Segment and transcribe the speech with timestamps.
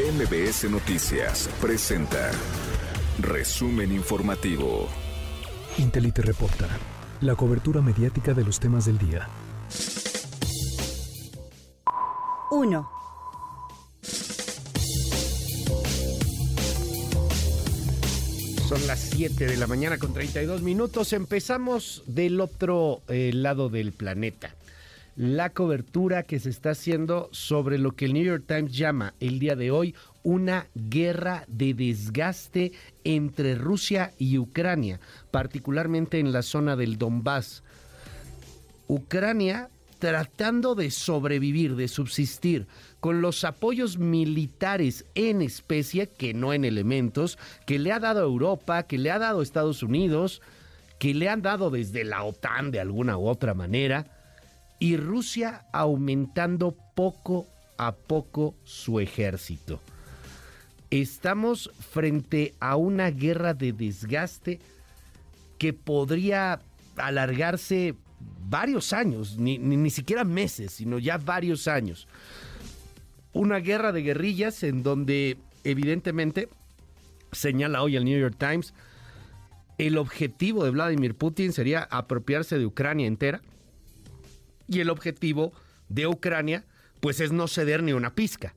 [0.00, 2.30] MBS Noticias presenta
[3.18, 4.88] Resumen Informativo.
[5.76, 6.66] Intelite reporta
[7.20, 9.28] la cobertura mediática de los temas del día.
[12.50, 12.90] 1.
[18.66, 21.12] Son las 7 de la mañana con 32 minutos.
[21.12, 24.54] Empezamos del otro eh, lado del planeta.
[25.20, 29.38] La cobertura que se está haciendo sobre lo que el New York Times llama el
[29.38, 32.72] día de hoy una guerra de desgaste
[33.04, 34.98] entre Rusia y Ucrania,
[35.30, 37.62] particularmente en la zona del Donbass.
[38.88, 39.68] Ucrania
[39.98, 42.66] tratando de sobrevivir, de subsistir,
[43.00, 48.84] con los apoyos militares en especie, que no en elementos, que le ha dado Europa,
[48.84, 50.40] que le ha dado Estados Unidos,
[50.98, 54.16] que le han dado desde la OTAN de alguna u otra manera,
[54.80, 59.80] y Rusia aumentando poco a poco su ejército.
[60.90, 64.58] Estamos frente a una guerra de desgaste
[65.58, 66.60] que podría
[66.96, 67.94] alargarse
[68.48, 72.08] varios años, ni, ni, siquiera meses, sino ya varios años.
[73.32, 76.48] Una guerra de guerrillas en donde evidentemente,
[77.32, 78.74] señala hoy el New York Times,
[79.78, 83.42] el objetivo de Vladimir Putin sería apropiarse de Ucrania entera
[84.70, 85.52] y el objetivo
[85.88, 86.64] de Ucrania
[87.00, 88.54] pues es no ceder ni una pizca,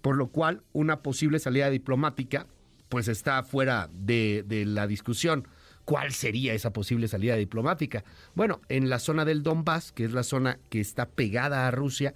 [0.00, 2.46] por lo cual una posible salida diplomática
[2.88, 5.48] pues está fuera de, de la discusión.
[5.84, 8.04] ¿Cuál sería esa posible salida diplomática?
[8.34, 12.14] Bueno, en la zona del Donbass, que es la zona que está pegada a Rusia,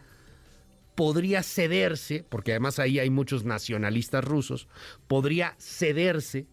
[0.94, 4.68] podría cederse, porque además ahí hay muchos nacionalistas rusos,
[5.08, 6.46] podría cederse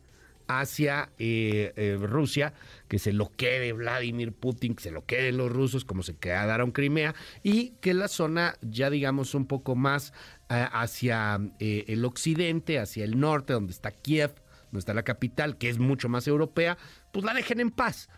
[0.59, 2.53] hacia eh, eh, Rusia,
[2.87, 6.71] que se lo quede Vladimir Putin, que se lo queden los rusos, como se quedaron
[6.71, 10.13] Crimea, y que la zona ya digamos un poco más
[10.49, 14.33] eh, hacia el occidente, hacia el norte, donde está Kiev,
[14.65, 16.77] donde está la capital, que es mucho más europea,
[17.11, 18.09] pues la dejen en paz.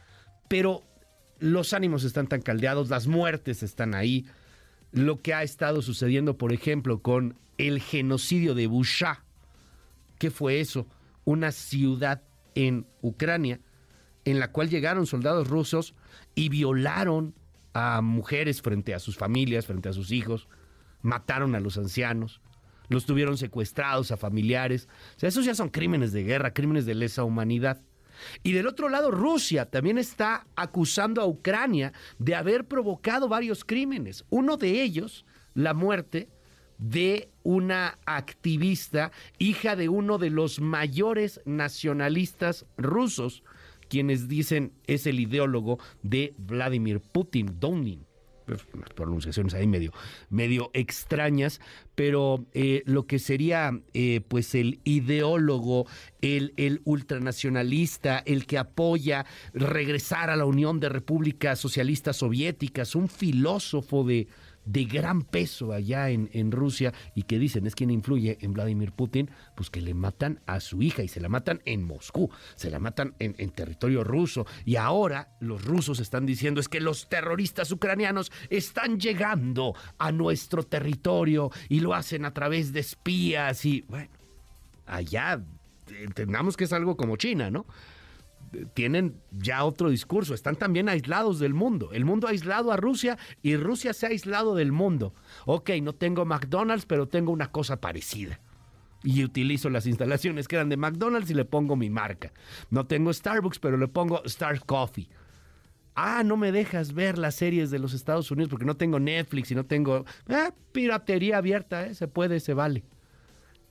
[0.47, 0.83] Pero
[1.39, 4.25] los ánimos están tan caldeados, las muertes están ahí.
[4.91, 9.23] Lo que ha estado sucediendo, por ejemplo, con el genocidio de Busha.
[10.17, 10.87] ¿Qué fue eso?
[11.25, 12.23] Una ciudad
[12.55, 13.59] en Ucrania
[14.23, 15.93] en la cual llegaron soldados rusos
[16.33, 17.35] y violaron
[17.73, 20.47] a mujeres frente a sus familias, frente a sus hijos,
[21.01, 22.41] mataron a los ancianos,
[22.89, 24.87] los tuvieron secuestrados a familiares.
[25.15, 27.81] O sea, esos ya son crímenes de guerra, crímenes de lesa humanidad.
[28.43, 34.25] Y del otro lado, Rusia también está acusando a Ucrania de haber provocado varios crímenes.
[34.29, 36.29] Uno de ellos, la muerte
[36.77, 43.43] de una activista, hija de uno de los mayores nacionalistas rusos,
[43.87, 47.57] quienes dicen es el ideólogo de Vladimir Putin.
[48.45, 49.91] Pues, unas pronunciaciones ahí medio,
[50.29, 51.59] medio extrañas,
[51.95, 55.87] pero eh, lo que sería eh, pues el ideólogo,
[56.21, 63.09] el, el ultranacionalista, el que apoya regresar a la Unión de Repúblicas Socialistas Soviéticas, un
[63.09, 64.27] filósofo de,
[64.65, 68.91] de gran peso allá en, en, Rusia y que dicen es quien influye en Vladimir
[68.91, 72.69] Putin, pues que le matan a su hija y se la matan en Moscú, se
[72.69, 74.45] la matan en, en territorio ruso.
[74.65, 80.63] Y ahora los rusos están diciendo es que los terroristas ucranianos están llegando a nuestro
[80.63, 84.09] territorio y lo hacen a través de espías y bueno,
[84.85, 85.41] allá
[85.87, 87.65] entendamos que es algo como China, ¿no?
[88.73, 91.89] Tienen ya otro discurso, están también aislados del mundo.
[91.91, 95.13] El mundo ha aislado a Rusia y Rusia se ha aislado del mundo.
[95.45, 98.39] Ok, no tengo McDonald's, pero tengo una cosa parecida.
[99.03, 102.31] Y utilizo las instalaciones que eran de McDonald's y le pongo mi marca.
[102.69, 105.09] No tengo Starbucks, pero le pongo Star Coffee.
[105.95, 109.51] Ah, no me dejas ver las series de los Estados Unidos porque no tengo Netflix
[109.51, 110.05] y no tengo...
[110.27, 111.95] Ah, piratería abierta, ¿eh?
[111.95, 112.83] se puede, se vale.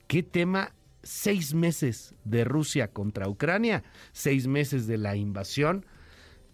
[0.07, 0.73] ¿Qué tema
[1.05, 5.85] seis meses de Rusia contra Ucrania, seis meses de la invasión,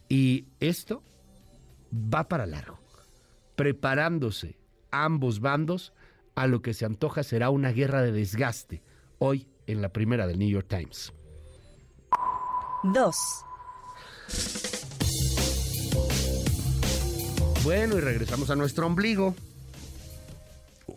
[0.10, 1.02] y esto
[1.92, 2.80] va para largo,
[3.56, 4.58] preparándose
[4.92, 5.94] ambos bandos
[6.36, 8.84] a lo que se antoja será una guerra de desgaste,
[9.20, 11.14] hoy en la primera del New York Times.
[12.84, 13.16] 2.
[17.64, 19.34] Bueno, y regresamos a nuestro ombligo.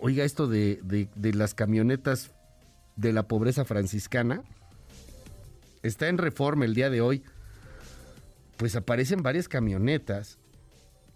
[0.01, 2.33] Oiga, esto de, de, de las camionetas
[2.97, 4.43] de la pobreza franciscana.
[5.83, 7.23] Está en reforma el día de hoy.
[8.57, 10.39] Pues aparecen varias camionetas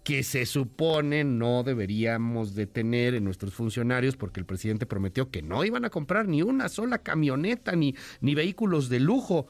[0.08, 5.42] que se supone no deberíamos de tener en nuestros funcionarios porque el presidente prometió que
[5.42, 9.46] no iban a comprar ni una sola camioneta ni, ni vehículos de lujo.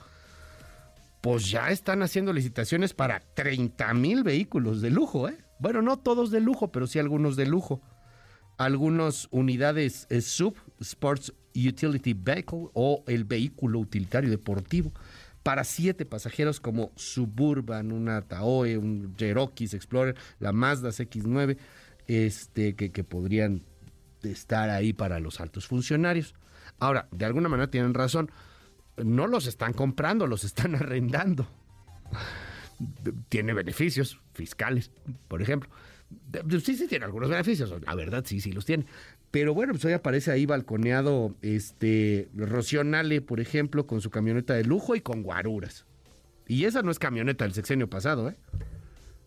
[1.21, 5.39] Pues ya están haciendo licitaciones para 30 mil vehículos de lujo, ¿eh?
[5.61, 7.81] Bueno, no todos de lujo, pero sí algunos de lujo.
[8.57, 11.33] Algunas unidades eh, sub Sports
[11.67, 14.93] Utility Vehicle o el vehículo utilitario deportivo
[15.43, 21.57] para siete pasajeros como Suburban, una Taoe, un Cherokee Explorer, la Mazda X9,
[22.07, 23.63] este, que, que podrían
[24.23, 26.35] estar ahí para los altos funcionarios.
[26.79, 28.31] Ahora, de alguna manera tienen razón,
[28.97, 31.49] no los están comprando, los están arrendando.
[33.29, 34.91] Tiene beneficios fiscales,
[35.29, 35.69] por ejemplo.
[36.63, 38.87] Sí, sí tiene algunos beneficios, la verdad sí, sí los tiene.
[39.31, 44.65] Pero bueno, pues hoy aparece ahí balconeado este Rocionale, por ejemplo, con su camioneta de
[44.65, 45.85] lujo y con guaruras.
[46.47, 48.37] Y esa no es camioneta del sexenio pasado, ¿eh?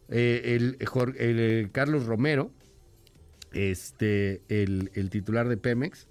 [0.10, 0.78] eh el,
[1.18, 2.52] eh, Carlos Romero,
[3.54, 6.08] este, el, titular de Pemex,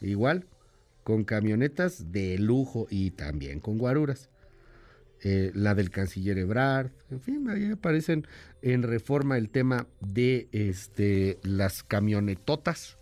[0.00, 0.46] igual,
[1.04, 4.30] con camionetas de lujo y también con guaruras.
[5.22, 8.26] Eh, la del canciller Ebrard, en fin, ahí aparecen
[8.60, 12.98] en reforma el tema de este, las camionetotas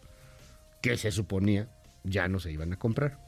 [0.81, 1.69] que se suponía
[2.05, 3.19] ya no se iban a comprar,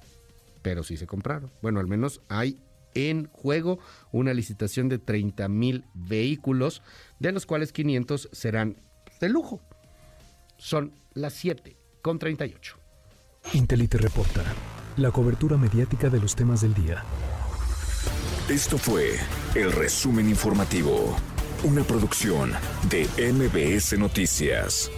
[0.63, 1.51] pero sí se compraron.
[1.63, 2.61] Bueno, al menos hay
[2.95, 3.79] en juego
[4.13, 6.83] una licitación de 30 mil vehículos,
[7.19, 8.77] de los cuales 500 serán
[9.21, 9.61] de lujo.
[10.59, 12.77] Son las 7 con 38.
[13.53, 14.45] Intelite reporta
[14.97, 17.05] la cobertura mediática de los temas del día.
[18.49, 19.19] Esto fue
[19.57, 21.17] el resumen informativo,
[21.65, 22.53] una producción
[22.89, 24.89] de MBS Noticias.